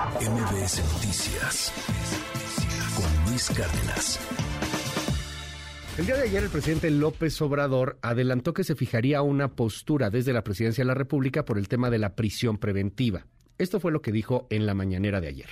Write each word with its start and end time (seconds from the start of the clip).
MBS 0.00 0.82
Noticias 0.94 1.72
con 2.96 3.30
Luis 3.30 3.50
Cárdenas. 3.50 4.18
El 5.98 6.06
día 6.06 6.16
de 6.16 6.22
ayer 6.22 6.42
el 6.42 6.48
presidente 6.48 6.90
López 6.90 7.38
Obrador 7.42 7.98
adelantó 8.00 8.54
que 8.54 8.64
se 8.64 8.74
fijaría 8.74 9.20
una 9.20 9.48
postura 9.48 10.08
desde 10.08 10.32
la 10.32 10.42
presidencia 10.42 10.82
de 10.82 10.88
la 10.88 10.94
República 10.94 11.44
por 11.44 11.58
el 11.58 11.68
tema 11.68 11.90
de 11.90 11.98
la 11.98 12.14
prisión 12.16 12.56
preventiva. 12.56 13.26
Esto 13.58 13.78
fue 13.78 13.92
lo 13.92 14.00
que 14.00 14.10
dijo 14.10 14.46
en 14.48 14.64
la 14.64 14.72
mañanera 14.72 15.20
de 15.20 15.28
ayer. 15.28 15.50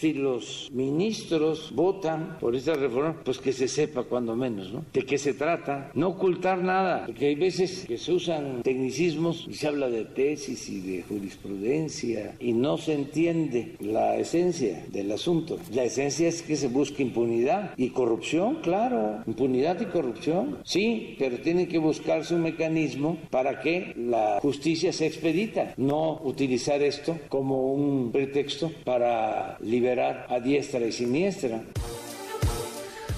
Si 0.00 0.14
los 0.14 0.68
ministros 0.72 1.70
votan 1.72 2.38
por 2.40 2.56
esta 2.56 2.74
reforma, 2.74 3.20
pues 3.24 3.38
que 3.38 3.52
se 3.52 3.68
sepa 3.68 4.02
cuando 4.02 4.34
menos, 4.34 4.72
¿no? 4.72 4.84
De 4.92 5.04
qué 5.04 5.18
se 5.18 5.34
trata, 5.34 5.92
no 5.94 6.08
ocultar 6.08 6.62
nada, 6.64 7.06
porque 7.06 7.26
hay 7.26 7.34
veces 7.34 7.84
que 7.86 7.98
se 7.98 8.12
usan 8.12 8.62
tecnicismos 8.62 9.46
y 9.48 9.54
se 9.54 9.68
habla 9.68 9.88
de 9.90 10.04
tesis 10.06 10.68
y 10.68 10.80
de 10.80 11.02
jurisprudencia 11.02 12.34
y 12.40 12.52
no 12.52 12.78
se 12.78 12.94
entiende 12.94 13.76
la 13.80 14.16
esencia 14.16 14.84
del 14.88 15.12
asunto. 15.12 15.58
La 15.72 15.84
esencia 15.84 16.26
es 16.26 16.42
que 16.42 16.56
se 16.56 16.68
busque 16.68 17.02
impunidad 17.02 17.74
y 17.76 17.90
corrupción, 17.90 18.56
claro, 18.62 19.22
impunidad 19.26 19.80
y 19.80 19.86
corrupción, 19.86 20.58
sí, 20.64 21.16
pero 21.18 21.38
tiene 21.38 21.68
que 21.68 21.78
buscarse 21.78 22.34
un 22.34 22.42
mecanismo 22.42 23.18
para 23.30 23.60
que 23.60 23.94
la 23.96 24.40
justicia 24.40 24.92
se 24.92 25.06
expedita, 25.06 25.74
no 25.76 26.20
utilizar 26.24 26.82
esto 26.82 27.18
como 27.28 27.72
un 27.72 28.10
pretexto 28.10 28.72
para 28.84 29.58
liberar 29.60 29.81
liberar 29.82 30.26
a 30.28 30.38
diestra 30.38 30.86
y 30.86 30.92
siniestra. 30.92 31.60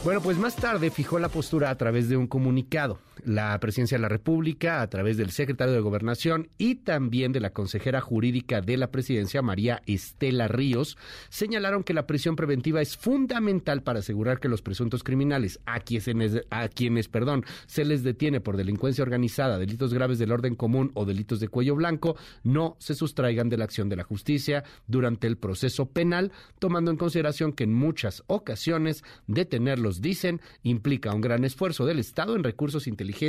Bueno, 0.04 0.20
pues 0.20 0.36
más 0.36 0.54
tarde 0.54 0.90
fijó 0.90 1.18
la 1.18 1.30
postura 1.30 1.70
a 1.70 1.78
través 1.78 2.10
de 2.10 2.18
un 2.18 2.26
comunicado. 2.26 2.98
La 3.24 3.58
Presidencia 3.58 3.96
de 3.96 4.02
la 4.02 4.08
República, 4.10 4.82
a 4.82 4.90
través 4.90 5.16
del 5.16 5.30
secretario 5.30 5.72
de 5.72 5.80
Gobernación 5.80 6.50
y 6.58 6.74
también 6.74 7.32
de 7.32 7.40
la 7.40 7.54
consejera 7.54 8.02
jurídica 8.02 8.60
de 8.60 8.76
la 8.76 8.90
Presidencia, 8.90 9.40
María 9.40 9.80
Estela 9.86 10.46
Ríos, 10.46 10.98
señalaron 11.30 11.84
que 11.84 11.94
la 11.94 12.06
prisión 12.06 12.36
preventiva 12.36 12.82
es 12.82 12.98
fundamental 12.98 13.82
para 13.82 14.00
asegurar 14.00 14.40
que 14.40 14.50
los 14.50 14.60
presuntos 14.60 15.02
criminales, 15.02 15.58
a 15.64 15.80
quienes, 15.80 16.42
a 16.50 16.68
quienes 16.68 17.08
perdón, 17.08 17.46
se 17.66 17.86
les 17.86 18.02
detiene 18.02 18.42
por 18.42 18.58
delincuencia 18.58 19.02
organizada, 19.02 19.58
delitos 19.58 19.94
graves 19.94 20.18
del 20.18 20.32
orden 20.32 20.54
común 20.54 20.90
o 20.92 21.06
delitos 21.06 21.40
de 21.40 21.48
cuello 21.48 21.76
blanco, 21.76 22.16
no 22.42 22.76
se 22.78 22.94
sustraigan 22.94 23.48
de 23.48 23.56
la 23.56 23.64
acción 23.64 23.88
de 23.88 23.96
la 23.96 24.04
justicia 24.04 24.64
durante 24.86 25.26
el 25.28 25.38
proceso 25.38 25.86
penal, 25.86 26.30
tomando 26.58 26.90
en 26.90 26.98
consideración 26.98 27.54
que 27.54 27.64
en 27.64 27.72
muchas 27.72 28.22
ocasiones 28.26 29.02
detenerlos, 29.28 29.93
dicen, 30.00 30.40
implica 30.62 31.14
un 31.14 31.20
gran 31.20 31.44
esfuerzo 31.44 31.86
del 31.86 31.98
Estado 31.98 32.36
en 32.36 32.44
recursos 32.44 32.86
inteligentes 32.86 33.24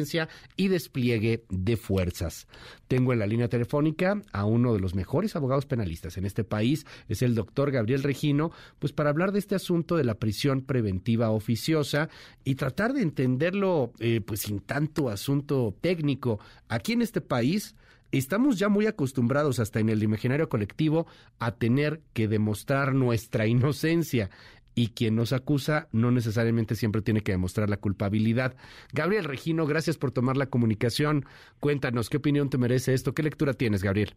y 0.55 0.67
despliegue 0.67 1.45
de 1.49 1.77
fuerzas. 1.77 2.47
Tengo 2.87 3.13
en 3.13 3.19
la 3.19 3.27
línea 3.27 3.47
telefónica 3.47 4.21
a 4.31 4.45
uno 4.45 4.73
de 4.73 4.79
los 4.79 4.93
mejores 4.93 5.35
abogados 5.35 5.65
penalistas 5.65 6.17
en 6.17 6.25
este 6.25 6.43
país, 6.43 6.85
es 7.07 7.21
el 7.21 7.35
doctor 7.35 7.71
Gabriel 7.71 8.03
Regino, 8.03 8.51
pues 8.79 8.93
para 8.93 9.09
hablar 9.09 9.31
de 9.31 9.39
este 9.39 9.55
asunto 9.55 9.95
de 9.95 10.03
la 10.03 10.15
prisión 10.15 10.61
preventiva 10.61 11.29
oficiosa 11.31 12.09
y 12.43 12.55
tratar 12.55 12.93
de 12.93 13.01
entenderlo 13.01 13.93
eh, 13.99 14.21
pues 14.25 14.41
sin 14.41 14.59
tanto 14.59 15.09
asunto 15.09 15.75
técnico. 15.81 16.39
Aquí 16.67 16.93
en 16.93 17.01
este 17.01 17.21
país 17.21 17.75
estamos 18.11 18.59
ya 18.59 18.69
muy 18.69 18.85
acostumbrados 18.85 19.59
hasta 19.59 19.79
en 19.79 19.89
el 19.89 20.03
imaginario 20.03 20.49
colectivo 20.49 21.07
a 21.39 21.55
tener 21.55 22.01
que 22.13 22.27
demostrar 22.27 22.93
nuestra 22.93 23.47
inocencia 23.47 24.29
y 24.75 24.89
quien 24.89 25.15
nos 25.15 25.33
acusa 25.33 25.87
no 25.91 26.11
necesariamente 26.11 26.75
siempre 26.75 27.01
tiene 27.01 27.21
que 27.21 27.31
demostrar 27.31 27.69
la 27.69 27.77
culpabilidad. 27.77 28.55
Gabriel 28.93 29.23
Regino, 29.23 29.65
gracias 29.65 29.97
por 29.97 30.11
tomar 30.11 30.37
la 30.37 30.47
comunicación. 30.47 31.25
Cuéntanos, 31.59 32.09
¿qué 32.09 32.17
opinión 32.17 32.49
te 32.49 32.57
merece 32.57 32.93
esto? 32.93 33.13
¿Qué 33.13 33.23
lectura 33.23 33.53
tienes, 33.53 33.81
Gabriel? 33.81 34.13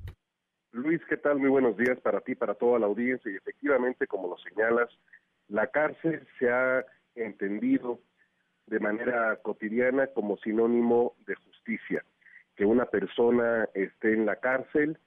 Luis, 0.72 1.00
¿qué 1.08 1.16
tal? 1.16 1.38
Muy 1.38 1.48
buenos 1.48 1.76
días 1.76 1.98
para 2.00 2.20
ti, 2.20 2.34
para 2.34 2.54
toda 2.54 2.78
la 2.78 2.86
audiencia. 2.86 3.30
Y 3.30 3.36
efectivamente, 3.36 4.06
como 4.06 4.28
lo 4.28 4.36
señalas, 4.38 4.88
la 5.48 5.68
cárcel 5.68 6.26
se 6.38 6.50
ha 6.50 6.84
entendido 7.14 8.00
de 8.66 8.80
manera 8.80 9.36
cotidiana 9.42 10.08
como 10.08 10.36
sinónimo 10.38 11.14
de 11.26 11.36
justicia. 11.36 12.04
Que 12.56 12.66
una 12.66 12.86
persona 12.86 13.68
esté 13.74 14.12
en 14.12 14.26
la 14.26 14.36
cárcel 14.36 14.98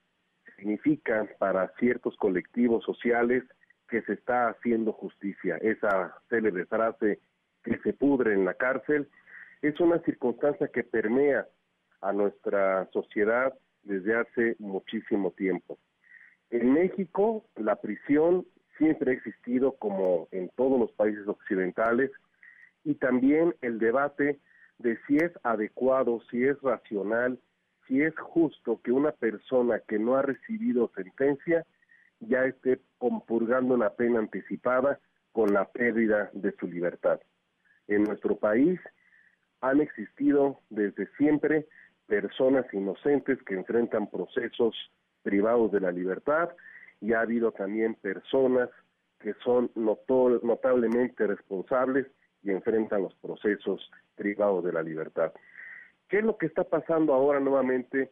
significa 0.56 1.28
para 1.38 1.72
ciertos 1.78 2.16
colectivos 2.16 2.84
sociales 2.84 3.44
que 3.92 4.00
se 4.00 4.14
está 4.14 4.48
haciendo 4.48 4.94
justicia. 4.94 5.58
Esa 5.58 6.16
célebre 6.30 6.64
frase 6.64 7.18
que 7.62 7.76
se 7.80 7.92
pudre 7.92 8.32
en 8.32 8.46
la 8.46 8.54
cárcel 8.54 9.06
es 9.60 9.78
una 9.80 9.98
circunstancia 9.98 10.68
que 10.68 10.82
permea 10.82 11.46
a 12.00 12.10
nuestra 12.14 12.88
sociedad 12.90 13.52
desde 13.82 14.16
hace 14.16 14.56
muchísimo 14.58 15.32
tiempo. 15.32 15.78
En 16.48 16.72
México, 16.72 17.44
la 17.54 17.76
prisión 17.76 18.46
siempre 18.78 19.10
ha 19.10 19.14
existido 19.14 19.72
como 19.72 20.26
en 20.30 20.48
todos 20.56 20.80
los 20.80 20.90
países 20.92 21.28
occidentales 21.28 22.10
y 22.84 22.94
también 22.94 23.54
el 23.60 23.78
debate 23.78 24.40
de 24.78 24.98
si 25.06 25.18
es 25.18 25.32
adecuado, 25.42 26.22
si 26.30 26.44
es 26.44 26.58
racional, 26.62 27.38
si 27.86 28.00
es 28.00 28.18
justo 28.18 28.80
que 28.82 28.90
una 28.90 29.12
persona 29.12 29.80
que 29.86 29.98
no 29.98 30.16
ha 30.16 30.22
recibido 30.22 30.90
sentencia 30.94 31.66
ya 32.28 32.44
esté 32.44 32.80
compurgando 32.98 33.74
una 33.74 33.90
pena 33.90 34.20
anticipada 34.20 35.00
con 35.32 35.52
la 35.52 35.68
pérdida 35.70 36.30
de 36.32 36.52
su 36.52 36.66
libertad. 36.66 37.20
En 37.88 38.04
nuestro 38.04 38.36
país 38.36 38.80
han 39.60 39.80
existido 39.80 40.60
desde 40.70 41.06
siempre 41.16 41.66
personas 42.06 42.66
inocentes 42.72 43.42
que 43.44 43.54
enfrentan 43.54 44.10
procesos 44.10 44.74
privados 45.22 45.72
de 45.72 45.80
la 45.80 45.92
libertad 45.92 46.50
y 47.00 47.12
ha 47.12 47.20
habido 47.20 47.52
también 47.52 47.94
personas 47.94 48.68
que 49.20 49.34
son 49.44 49.70
notablemente 49.74 51.26
responsables 51.26 52.06
y 52.42 52.50
enfrentan 52.50 53.02
los 53.02 53.14
procesos 53.16 53.88
privados 54.16 54.64
de 54.64 54.72
la 54.72 54.82
libertad. 54.82 55.32
¿Qué 56.08 56.18
es 56.18 56.24
lo 56.24 56.36
que 56.36 56.46
está 56.46 56.64
pasando 56.64 57.14
ahora 57.14 57.40
nuevamente 57.40 58.10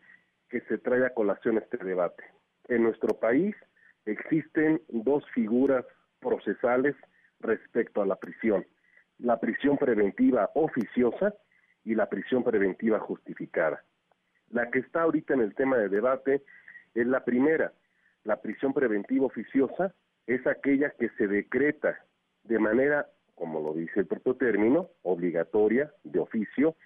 que 0.48 0.60
se 0.62 0.78
trae 0.78 1.04
a 1.04 1.14
colación 1.14 1.58
este 1.58 1.76
debate? 1.78 2.24
En 2.68 2.84
nuestro 2.84 3.18
país 3.18 3.54
existen 4.10 4.82
dos 4.88 5.24
figuras 5.34 5.84
procesales 6.20 6.96
respecto 7.40 8.02
a 8.02 8.06
la 8.06 8.16
prisión. 8.16 8.64
La 9.18 9.38
prisión 9.38 9.76
preventiva 9.76 10.50
oficiosa 10.54 11.34
y 11.84 11.94
la 11.94 12.08
prisión 12.08 12.44
preventiva 12.44 12.98
justificada. 13.00 13.84
La 14.50 14.70
que 14.70 14.80
está 14.80 15.02
ahorita 15.02 15.34
en 15.34 15.40
el 15.40 15.54
tema 15.54 15.76
de 15.78 15.88
debate 15.88 16.42
es 16.94 17.06
la 17.06 17.24
primera. 17.24 17.72
La 18.24 18.40
prisión 18.40 18.72
preventiva 18.74 19.26
oficiosa 19.26 19.94
es 20.26 20.46
aquella 20.46 20.90
que 20.90 21.08
se 21.10 21.26
decreta 21.26 21.98
de 22.44 22.58
manera, 22.58 23.06
como 23.34 23.60
lo 23.60 23.74
dice 23.74 24.00
el 24.00 24.06
propio 24.06 24.34
término, 24.34 24.90
obligatoria, 25.02 25.92
de 26.04 26.18
oficio, 26.18 26.76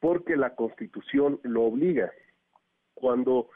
porque 0.00 0.36
la 0.36 0.54
Constitución 0.54 1.40
lo 1.42 1.62
obliga. 1.62 2.12
Cuando 2.94 3.48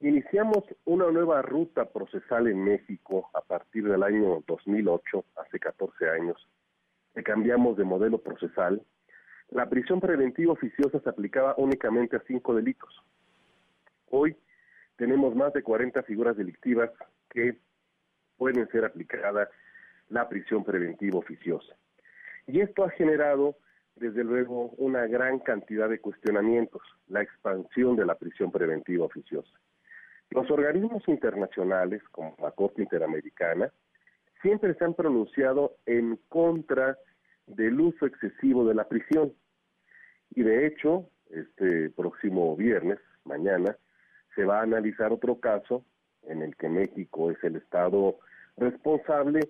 Iniciamos 0.00 0.62
una 0.84 1.10
nueva 1.10 1.40
ruta 1.40 1.86
procesal 1.86 2.48
en 2.48 2.62
México 2.62 3.30
a 3.32 3.40
partir 3.40 3.88
del 3.88 4.02
año 4.02 4.44
2008, 4.46 5.24
hace 5.36 5.58
14 5.58 6.10
años, 6.10 6.36
que 7.14 7.22
cambiamos 7.22 7.78
de 7.78 7.84
modelo 7.84 8.18
procesal. 8.18 8.82
La 9.48 9.70
prisión 9.70 9.98
preventiva 10.00 10.52
oficiosa 10.52 11.00
se 11.00 11.08
aplicaba 11.08 11.54
únicamente 11.56 12.16
a 12.16 12.22
cinco 12.26 12.54
delitos. 12.54 13.02
Hoy 14.10 14.36
tenemos 14.96 15.34
más 15.34 15.54
de 15.54 15.62
40 15.62 16.02
figuras 16.02 16.36
delictivas 16.36 16.90
que 17.30 17.56
pueden 18.36 18.68
ser 18.68 18.84
aplicadas 18.84 19.48
la 20.10 20.28
prisión 20.28 20.62
preventiva 20.62 21.18
oficiosa. 21.18 21.74
Y 22.46 22.60
esto 22.60 22.84
ha 22.84 22.90
generado, 22.90 23.56
desde 23.94 24.24
luego, 24.24 24.68
una 24.76 25.06
gran 25.06 25.38
cantidad 25.38 25.88
de 25.88 26.00
cuestionamientos, 26.00 26.82
la 27.08 27.22
expansión 27.22 27.96
de 27.96 28.04
la 28.04 28.16
prisión 28.16 28.52
preventiva 28.52 29.06
oficiosa. 29.06 29.58
Los 30.30 30.50
organismos 30.50 31.06
internacionales, 31.08 32.02
como 32.10 32.34
la 32.40 32.50
Corte 32.50 32.82
Interamericana, 32.82 33.70
siempre 34.42 34.74
se 34.74 34.84
han 34.84 34.94
pronunciado 34.94 35.76
en 35.86 36.18
contra 36.28 36.98
del 37.46 37.80
uso 37.80 38.06
excesivo 38.06 38.66
de 38.66 38.74
la 38.74 38.88
prisión. 38.88 39.32
Y 40.30 40.42
de 40.42 40.66
hecho, 40.66 41.08
este 41.30 41.90
próximo 41.90 42.56
viernes, 42.56 42.98
mañana, 43.24 43.76
se 44.34 44.44
va 44.44 44.60
a 44.60 44.64
analizar 44.64 45.12
otro 45.12 45.40
caso 45.40 45.84
en 46.24 46.42
el 46.42 46.56
que 46.56 46.68
México 46.68 47.30
es 47.30 47.42
el 47.42 47.56
Estado 47.56 48.18
responsable 48.56 49.40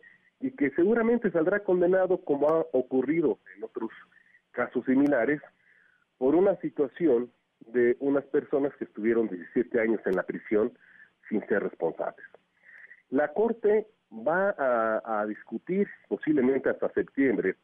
y 0.40 0.50
que 0.52 0.70
seguramente 0.70 1.30
saldrá 1.30 1.60
condenado 1.60 2.18
como 2.18 2.48
ha 2.48 2.60
ocurrido 2.72 3.38
en 3.56 3.64
otros 3.64 3.90
casos 4.52 4.84
similares 4.84 5.40
por 6.18 6.34
una 6.34 6.56
situación 6.56 7.30
de 7.66 7.96
unas 8.00 8.24
personas 8.26 8.74
que 8.76 8.84
estuvieron 8.84 9.28
17 9.28 9.80
años 9.80 10.00
en 10.06 10.16
la 10.16 10.22
prisión 10.22 10.72
sin 11.28 11.46
ser 11.46 11.62
responsables. 11.62 12.26
La 13.10 13.32
Corte 13.32 13.86
va 14.12 14.54
a, 14.58 15.26
discutir 15.26 15.88
posiblemente 16.08 16.70
hasta 16.70 16.92
septiembre 16.92 17.56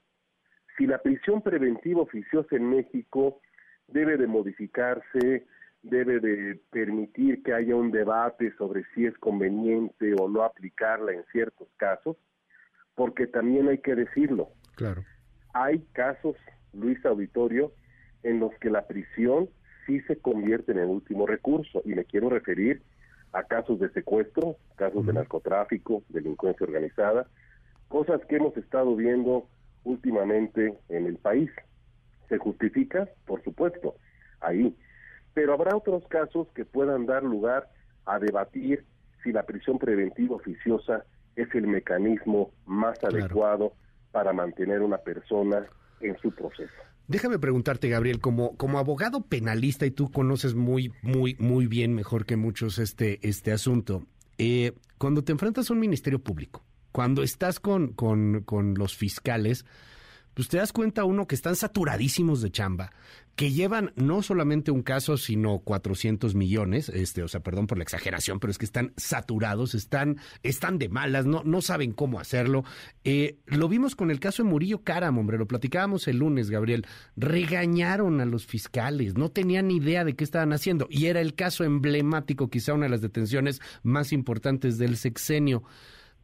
si 0.76 0.86
la 0.86 0.98
prisión 0.98 1.42
preventiva 1.42 2.02
oficiosa 2.02 2.56
en 2.56 2.68
México 2.68 3.40
debe 3.88 4.16
de 4.16 4.26
modificarse 4.26 5.46
debe 5.82 6.20
de 6.20 6.60
permitir 6.70 7.42
que 7.42 7.52
haya 7.52 7.74
un 7.74 7.90
debate 7.90 8.54
sobre 8.56 8.84
si 8.94 9.06
es 9.06 9.16
conveniente 9.18 10.14
o 10.18 10.28
no 10.28 10.44
aplicarla 10.44 11.12
en 11.12 11.24
ciertos 11.32 11.68
casos, 11.76 12.16
porque 12.94 13.26
también 13.26 13.68
hay 13.68 13.78
que 13.78 13.96
decirlo. 13.96 14.50
Claro. 14.76 15.04
Hay 15.54 15.80
casos, 15.92 16.36
Luis 16.72 17.04
Auditorio, 17.04 17.72
en 18.22 18.38
los 18.38 18.52
que 18.60 18.70
la 18.70 18.86
prisión 18.86 19.48
sí 19.86 20.00
se 20.02 20.16
convierte 20.16 20.72
en 20.72 20.78
el 20.78 20.86
último 20.86 21.26
recurso, 21.26 21.82
y 21.84 21.90
me 21.90 22.04
quiero 22.04 22.28
referir 22.28 22.82
a 23.32 23.44
casos 23.44 23.80
de 23.80 23.90
secuestro, 23.90 24.56
casos 24.76 25.06
de 25.06 25.12
narcotráfico, 25.12 26.02
delincuencia 26.08 26.64
organizada, 26.64 27.26
cosas 27.88 28.20
que 28.26 28.36
hemos 28.36 28.56
estado 28.56 28.94
viendo 28.94 29.48
últimamente 29.84 30.78
en 30.88 31.06
el 31.06 31.16
país. 31.16 31.50
¿Se 32.28 32.38
justifica? 32.38 33.08
Por 33.26 33.42
supuesto, 33.42 33.96
ahí. 34.40 34.76
Pero 35.34 35.54
habrá 35.54 35.76
otros 35.76 36.06
casos 36.08 36.48
que 36.54 36.64
puedan 36.64 37.06
dar 37.06 37.22
lugar 37.22 37.68
a 38.04 38.18
debatir 38.18 38.84
si 39.22 39.32
la 39.32 39.44
prisión 39.44 39.78
preventiva 39.78 40.36
oficiosa 40.36 41.04
es 41.36 41.54
el 41.54 41.66
mecanismo 41.66 42.50
más 42.66 43.02
adecuado 43.02 43.72
para 44.10 44.32
mantener 44.32 44.82
una 44.82 44.98
persona 44.98 45.66
en 46.00 46.16
su 46.18 46.32
proceso. 46.32 46.91
Déjame 47.08 47.38
preguntarte, 47.38 47.88
Gabriel, 47.88 48.20
como, 48.20 48.56
como 48.56 48.78
abogado 48.78 49.22
penalista, 49.22 49.86
y 49.86 49.90
tú 49.90 50.10
conoces 50.10 50.54
muy, 50.54 50.92
muy, 51.02 51.36
muy 51.38 51.66
bien, 51.66 51.94
mejor 51.94 52.24
que 52.26 52.36
muchos, 52.36 52.78
este, 52.78 53.18
este 53.26 53.52
asunto, 53.52 54.06
eh, 54.38 54.72
cuando 54.98 55.24
te 55.24 55.32
enfrentas 55.32 55.68
a 55.68 55.72
un 55.72 55.80
ministerio 55.80 56.20
público, 56.20 56.64
cuando 56.92 57.22
estás 57.22 57.58
con, 57.60 57.92
con, 57.92 58.42
con 58.44 58.74
los 58.74 58.96
fiscales, 58.96 59.64
pues 60.34 60.48
te 60.48 60.58
das 60.58 60.72
cuenta 60.72 61.04
uno 61.04 61.26
que 61.26 61.34
están 61.34 61.56
saturadísimos 61.56 62.42
de 62.42 62.50
chamba, 62.50 62.92
que 63.36 63.50
llevan 63.50 63.92
no 63.96 64.22
solamente 64.22 64.70
un 64.70 64.82
caso, 64.82 65.16
sino 65.16 65.60
400 65.60 66.34
millones, 66.34 66.88
este, 66.90 67.22
o 67.22 67.28
sea, 67.28 67.40
perdón 67.40 67.66
por 67.66 67.78
la 67.78 67.84
exageración, 67.84 68.40
pero 68.40 68.50
es 68.50 68.58
que 68.58 68.66
están 68.66 68.92
saturados, 68.96 69.74
están, 69.74 70.18
están 70.42 70.78
de 70.78 70.88
malas, 70.88 71.24
no, 71.24 71.42
no 71.44 71.62
saben 71.62 71.92
cómo 71.92 72.20
hacerlo. 72.20 72.64
Eh, 73.04 73.38
lo 73.46 73.68
vimos 73.68 73.96
con 73.96 74.10
el 74.10 74.20
caso 74.20 74.42
de 74.42 74.50
Murillo 74.50 74.82
Caram, 74.82 75.18
hombre, 75.18 75.38
lo 75.38 75.46
platicábamos 75.46 76.08
el 76.08 76.18
lunes, 76.18 76.50
Gabriel. 76.50 76.86
Regañaron 77.16 78.20
a 78.20 78.26
los 78.26 78.46
fiscales, 78.46 79.16
no 79.16 79.30
tenían 79.30 79.70
idea 79.70 80.04
de 80.04 80.14
qué 80.14 80.24
estaban 80.24 80.52
haciendo, 80.52 80.86
y 80.90 81.06
era 81.06 81.20
el 81.20 81.34
caso 81.34 81.64
emblemático, 81.64 82.50
quizá 82.50 82.74
una 82.74 82.86
de 82.86 82.90
las 82.90 83.00
detenciones 83.00 83.60
más 83.82 84.12
importantes 84.12 84.76
del 84.76 84.96
sexenio. 84.96 85.62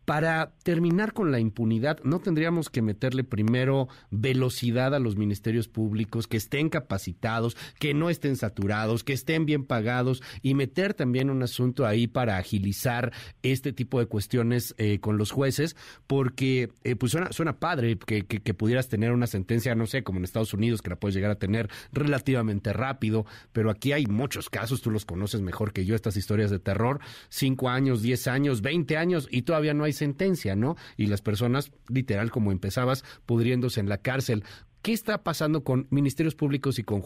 Para 0.08 0.54
terminar 0.62 1.12
con 1.12 1.32
la 1.32 1.38
impunidad, 1.38 1.98
¿no 2.02 2.18
tendríamos 2.18 2.70
que 2.70 2.80
meterle 2.80 3.24
primero 3.24 3.88
velocidad 4.10 4.94
a 4.94 4.98
los 4.98 5.16
ministerios 5.16 5.68
públicos, 5.68 6.26
que 6.26 6.38
estén 6.38 6.70
capacitados, 6.70 7.58
que 7.78 7.92
no 7.92 8.08
estén 8.08 8.36
saturados, 8.36 9.04
que 9.04 9.12
estén 9.12 9.44
bien 9.44 9.66
pagados 9.66 10.22
y 10.40 10.54
meter 10.54 10.94
también 10.94 11.28
un 11.28 11.42
asunto 11.42 11.84
ahí 11.84 12.06
para 12.06 12.38
agilizar 12.38 13.12
este 13.42 13.74
tipo 13.74 13.98
de 14.00 14.06
cuestiones 14.06 14.74
eh, 14.78 14.98
con 14.98 15.18
los 15.18 15.30
jueces? 15.30 15.76
Porque 16.06 16.70
eh, 16.84 16.96
pues 16.96 17.12
suena, 17.12 17.30
suena 17.30 17.58
padre 17.58 17.98
que, 17.98 18.24
que, 18.24 18.54
pudieras 18.54 18.88
tener 18.88 19.12
una 19.12 19.26
sentencia, 19.26 19.74
no 19.74 19.86
sé, 19.86 20.04
como 20.04 20.20
en 20.20 20.24
Estados 20.24 20.54
Unidos, 20.54 20.80
que 20.80 20.88
la 20.88 20.96
puedes 20.96 21.16
llegar 21.16 21.32
a 21.32 21.38
tener 21.38 21.68
relativamente 21.92 22.72
rápido, 22.72 23.26
pero 23.52 23.70
aquí 23.70 23.92
hay 23.92 24.06
muchos 24.06 24.48
casos, 24.48 24.80
tú 24.80 24.90
los 24.90 25.04
conoces 25.04 25.42
mejor 25.42 25.74
que 25.74 25.84
yo, 25.84 25.94
estas 25.94 26.16
historias 26.16 26.50
de 26.50 26.60
terror, 26.60 26.98
cinco 27.28 27.68
años, 27.68 28.00
diez 28.00 28.26
años, 28.26 28.62
veinte 28.62 28.96
años 28.96 29.28
y 29.30 29.42
todavía 29.42 29.74
no 29.74 29.84
hay 29.84 29.97
sentencia, 29.98 30.56
¿no? 30.56 30.76
Y 30.96 31.06
las 31.06 31.22
personas, 31.22 31.72
literal, 31.88 32.30
como 32.30 32.52
empezabas, 32.52 33.02
pudriéndose 33.26 33.80
en 33.80 33.88
la 33.88 33.98
cárcel. 33.98 34.44
¿Qué 34.82 34.92
está 34.92 35.22
pasando 35.22 35.64
con 35.64 35.86
ministerios 35.90 36.34
públicos 36.34 36.78
y 36.78 36.84
con, 36.84 37.02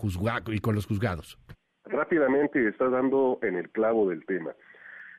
y 0.47 0.59
con 0.61 0.75
los 0.75 0.87
juzgados? 0.87 1.39
Rápidamente 1.85 2.69
estás 2.69 2.93
dando 2.93 3.39
en 3.43 3.57
el 3.57 3.71
clavo 3.71 4.09
del 4.09 4.25
tema. 4.25 4.53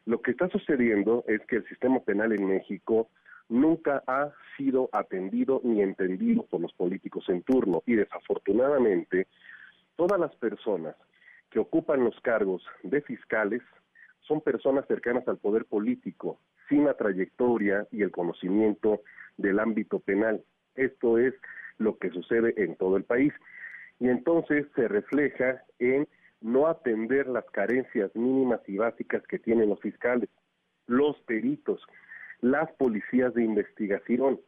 Lo 0.06 0.22
que 0.22 0.32
está 0.32 0.50
sucediendo 0.50 1.24
es 1.28 1.42
que 1.48 1.58
el 1.58 1.68
sistema 1.68 2.00
penal 2.02 2.32
en 2.34 2.48
México 2.48 3.10
nunca 3.50 4.04
ha 4.08 4.32
sido 4.58 4.90
atendido 4.92 5.62
ni 5.64 5.82
entendido 5.82 6.44
por 6.44 6.62
los 6.62 6.74
políticos 6.74 7.26
en 7.28 7.42
turno 7.44 7.84
y 7.86 7.96
desafortunadamente 7.96 9.28
todas 9.96 10.20
las 10.20 10.36
personas 10.36 10.96
que 11.50 11.60
ocupan 11.60 12.04
los 12.04 12.20
cargos 12.22 12.64
de 12.84 13.02
fiscales 13.02 13.62
son 14.28 14.42
personas 14.42 14.86
cercanas 14.88 15.28
al 15.28 15.38
poder 15.38 15.66
político 15.66 16.40
sin 16.70 16.86
la 16.86 16.96
trayectoria 16.96 17.88
y 17.92 18.02
el 18.02 18.12
conocimiento 18.12 19.02
del 19.38 19.60
ámbito 19.60 20.00
penal. 20.00 20.44
Esto 20.76 21.18
es 21.18 21.34
lo 21.78 21.98
que 21.98 22.10
sucede 22.10 22.54
en 22.58 22.76
todo 22.76 22.98
el 22.98 23.04
país. 23.04 23.34
Y 24.00 24.10
entonces 24.10 24.66
se 24.76 24.88
refleja 24.88 25.64
en 25.80 26.08
no 26.42 26.68
atender 26.68 27.28
las 27.28 27.46
carencias 27.52 28.14
mínimas 28.16 28.62
y 28.68 28.78
básicas 28.78 29.24
que 29.28 29.40
tienen 29.40 29.70
los 29.70 29.80
fiscales, 29.80 30.30
los 30.88 31.20
peritos, 31.22 31.82
las 32.42 32.72
policías 32.74 33.34
de 33.34 33.44
investigación. 33.44 34.40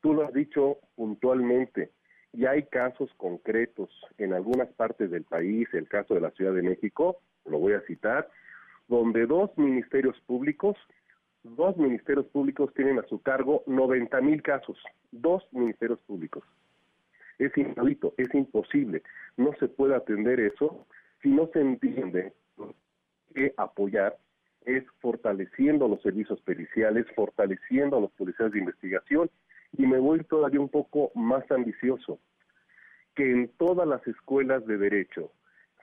Tú 0.00 0.14
lo 0.14 0.24
has 0.24 0.32
dicho 0.32 0.78
puntualmente, 0.94 1.90
y 2.36 2.44
hay 2.44 2.64
casos 2.64 3.10
concretos 3.16 3.88
en 4.18 4.34
algunas 4.34 4.68
partes 4.74 5.10
del 5.10 5.24
país, 5.24 5.68
el 5.72 5.88
caso 5.88 6.14
de 6.14 6.20
la 6.20 6.30
Ciudad 6.32 6.52
de 6.52 6.62
México, 6.62 7.18
lo 7.46 7.58
voy 7.58 7.72
a 7.72 7.80
citar, 7.82 8.28
donde 8.88 9.26
dos 9.26 9.50
ministerios 9.56 10.18
públicos 10.26 10.76
dos 11.54 11.76
ministerios 11.76 12.26
públicos 12.26 12.72
tienen 12.74 12.98
a 12.98 13.06
su 13.06 13.20
cargo 13.20 13.62
90 13.66 14.20
mil 14.20 14.42
casos, 14.42 14.78
dos 15.12 15.44
ministerios 15.52 16.00
públicos. 16.00 16.44
Es 17.38 17.56
inaudito, 17.56 18.14
es 18.16 18.32
imposible, 18.34 19.02
no 19.36 19.52
se 19.60 19.68
puede 19.68 19.94
atender 19.94 20.40
eso 20.40 20.86
si 21.22 21.28
no 21.28 21.48
se 21.52 21.60
entiende 21.60 22.32
que 23.34 23.52
apoyar 23.56 24.16
es 24.64 24.84
fortaleciendo 25.00 25.86
los 25.86 26.02
servicios 26.02 26.40
periciales, 26.40 27.06
fortaleciendo 27.14 27.98
a 27.98 28.00
los 28.00 28.10
policías 28.12 28.50
de 28.50 28.58
investigación. 28.58 29.30
Y 29.76 29.86
me 29.86 29.98
voy 29.98 30.24
todavía 30.24 30.60
un 30.60 30.68
poco 30.68 31.12
más 31.14 31.48
ambicioso, 31.50 32.18
que 33.14 33.30
en 33.30 33.48
todas 33.58 33.86
las 33.86 34.04
escuelas 34.06 34.66
de 34.66 34.78
derecho 34.78 35.30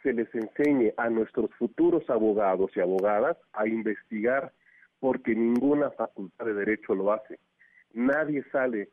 se 0.03 0.13
les 0.13 0.33
enseñe 0.35 0.93
a 0.97 1.09
nuestros 1.09 1.49
futuros 1.55 2.07
abogados 2.09 2.71
y 2.75 2.81
abogadas 2.81 3.37
a 3.53 3.67
investigar 3.67 4.51
porque 4.99 5.33
ninguna 5.33 5.89
facultad 5.91 6.45
de 6.45 6.53
derecho 6.53 6.93
lo 6.93 7.11
hace. 7.11 7.39
Nadie 7.93 8.43
sale 8.51 8.89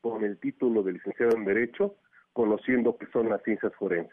con 0.00 0.24
el 0.24 0.38
título 0.38 0.82
de 0.82 0.92
licenciado 0.92 1.36
en 1.36 1.44
derecho 1.44 1.94
conociendo 2.32 2.96
que 2.96 3.06
son 3.06 3.28
las 3.28 3.42
ciencias 3.42 3.72
forenses. 3.76 4.12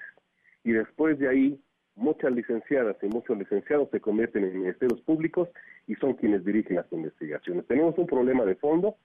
Y 0.63 0.71
después 0.71 1.17
de 1.19 1.27
ahí, 1.27 1.59
muchas 1.95 2.31
licenciadas 2.31 2.95
y 3.01 3.07
muchos 3.07 3.37
licenciados 3.37 3.89
se 3.89 3.99
convierten 3.99 4.43
en 4.43 4.59
ministerios 4.59 5.01
públicos 5.01 5.49
y 5.87 5.95
son 5.95 6.13
quienes 6.13 6.45
dirigen 6.45 6.77
las 6.77 6.91
investigaciones. 6.91 7.65
Tenemos 7.67 7.97
un 7.97 8.07
problema 8.07 8.45
de 8.45 8.55
fondo, 8.55 8.95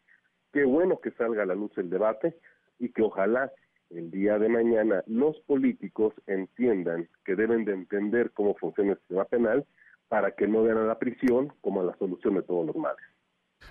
qué 0.53 0.65
bueno 0.65 1.01
que 1.01 1.11
salga 1.13 1.43
a 1.43 1.47
la 1.47 1.55
luz 1.55 1.73
el 1.79 1.91
debate 1.91 2.37
y 2.79 2.91
que 2.91 3.03
ojalá 3.03 3.51
el 3.97 4.11
día 4.11 4.39
de 4.39 4.49
mañana 4.49 5.03
los 5.07 5.39
políticos 5.47 6.15
entiendan 6.27 7.09
que 7.25 7.35
deben 7.35 7.65
de 7.65 7.73
entender 7.73 8.31
cómo 8.33 8.55
funciona 8.55 8.93
el 8.93 8.99
sistema 8.99 9.25
penal 9.25 9.67
para 10.09 10.33
que 10.33 10.47
no 10.47 10.63
vean 10.63 10.79
a 10.79 10.85
la 10.85 10.99
prisión 10.99 11.53
como 11.61 11.83
la 11.83 11.97
solución 11.99 12.35
de 12.35 12.43
todos 12.43 12.67
los 12.67 12.77
males. 12.77 13.03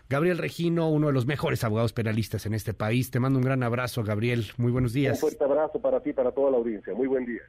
Gabriel 0.09 0.37
Regino, 0.37 0.89
uno 0.89 1.07
de 1.07 1.13
los 1.13 1.25
mejores 1.25 1.63
abogados 1.63 1.93
penalistas 1.93 2.45
en 2.45 2.53
este 2.53 2.73
país. 2.73 3.11
Te 3.11 3.19
mando 3.19 3.39
un 3.39 3.45
gran 3.45 3.63
abrazo, 3.63 4.03
Gabriel. 4.03 4.45
Muy 4.57 4.71
buenos 4.71 4.93
días. 4.93 5.15
Un 5.15 5.29
fuerte 5.29 5.43
abrazo 5.43 5.79
para 5.79 6.01
ti 6.01 6.09
y 6.09 6.13
para 6.13 6.31
toda 6.31 6.51
la 6.51 6.57
audiencia. 6.57 6.93
Muy 6.93 7.07
buen 7.07 7.25
día. 7.25 7.41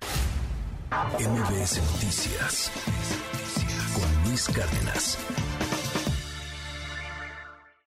MBS 0.91 1.81
Noticias 1.95 2.71
con 3.95 4.31
Luis 4.31 4.47
Cárdenas. 4.49 5.56